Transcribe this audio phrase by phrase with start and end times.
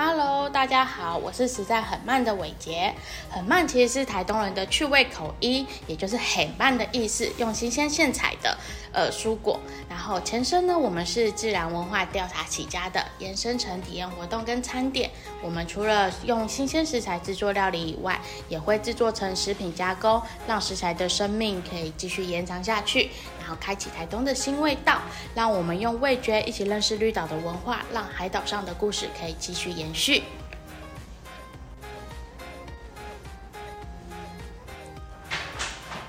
[0.00, 2.94] Hello，大家好，我是实在很慢的伟杰。
[3.28, 8.56] 很慢其实是台东人的趣味口音，也就是很慢的意思，用新鲜现采的
[8.92, 9.58] 呃蔬果。
[9.90, 15.10] 然后前身呢，我们是自然文化调查起家的，延伸成体验活动跟餐点。
[15.42, 23.10] 我们除了用新鲜食材制作料理以外，也会制作成食品加工，让食材的生命可以继续延长下去。
[23.48, 25.00] 然后开启台东的新味道，
[25.34, 30.22] 让我们用味觉一起认识绿岛的文化，让海岛上的故事可以继续延续。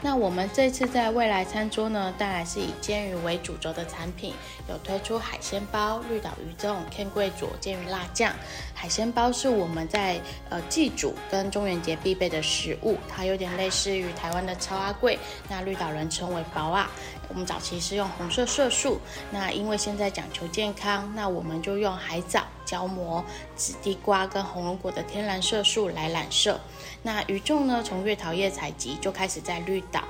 [0.02, 4.34] 那我们这次在未来餐桌呢，当然是以煎鱼为主轴的产品，
[4.70, 8.34] 有推出海鲜包、绿岛鱼粽、天贵佐煎鱼辣酱。
[8.73, 16.90] 海鲜包是我们在呃祭祖跟中元节必备的食物，它有点类似于台湾的超阿贵，那绿岛人称为包啊。
[17.27, 18.99] 我们早期是用红色色素，
[19.31, 23.23] 那因为现在讲求健康，那我们就用海藻、胶膜、
[23.55, 26.59] 紫地瓜跟红龙果的天然色素来染色。
[27.01, 30.03] 那鱼粽呢，从月桃叶采集就开始在绿岛，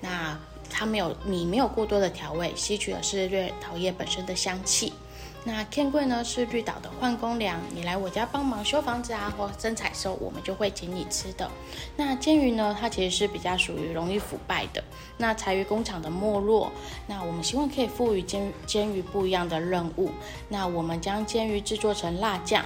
[0.00, 0.38] 那
[0.70, 4.94] 它没有米没有过多的调味，吸取的是月桃叶本身的香气。
[5.48, 11.48] 那天贵呢是绿岛的换工粮，你来我家帮忙修房子啊，或生采收，我们就会请你吃的。
[11.94, 14.82] 那煎鱼呢，它其实是比较属于容易腐败的。
[15.16, 16.72] 那柴鱼工厂的没落，
[17.06, 20.10] 那我们希望可以赋予煎煎鱼不一样的任务。
[20.48, 22.64] 那我们将煎鱼制作成辣酱，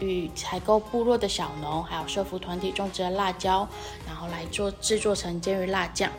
[0.00, 3.68] 与采购部落的小农还有社服团体种植的辣椒，
[4.04, 6.10] 然后来做制作成煎鱼辣酱。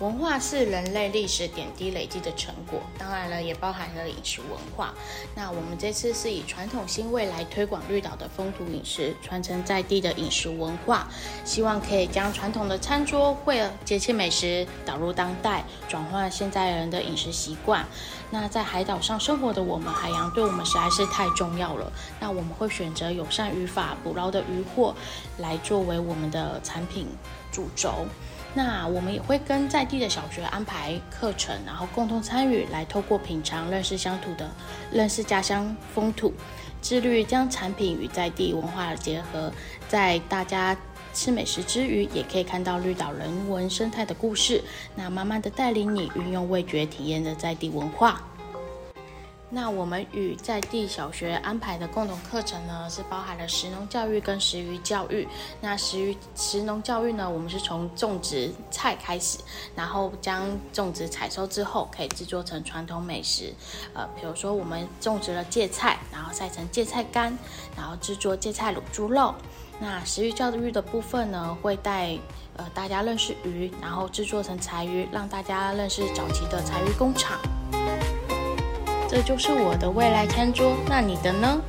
[0.00, 4.94] 文化是人类历史点滴累积的成果，当然了，也包含了饮食文化。
[5.34, 11.06] 那我们这次是以传统新味来推广绿岛的风土饮食，传承在地的饮食文化，
[11.44, 17.84] 希望可以将传统的餐桌会节气美食导入当代，转换现在人的饮食习惯。
[18.30, 21.92] 那在海岛上生活的我们，海洋对我们实在是太重要了。
[22.18, 24.94] 那我们会选择友善渔法捕捞的渔获，
[25.36, 27.06] 来作为我们的产品
[27.52, 28.06] 主轴。
[28.52, 34.50] 那我们也会跟在地的小学安排课程，然后共同参与，来透过品尝认识乡土的，
[34.90, 36.32] 认识家乡风土，
[36.82, 39.52] 致力将产品与在地文化结合，
[39.88, 40.76] 在大家
[41.14, 44.62] 吃美食之余，也可以看到绿岛人文生态的故事。
[44.96, 48.20] 那慢慢的带领你运用味觉体验的在地文化。
[49.52, 55.26] 那我们与在地小学安排的共同课程呢，是包含了食农教育跟食鱼教育。
[55.60, 59.38] 那食鱼食农教育呢，我们是从种植菜开始，
[59.74, 63.52] 然后将种植采收之后，可以制作成传统美食。
[63.92, 67.36] 呃，比如说我们种植了芥菜，然后晒成芥菜干，
[67.76, 69.34] 然后制作芥菜卤猪肉。
[69.80, 72.16] 那食鱼教育的部分呢，会带
[72.56, 77.40] 呃大家认识鱼，然后制作成柴鱼，让大家认识早期的柴鱼工厂。
[79.10, 81.60] 这就是我的未来餐桌，那你的呢？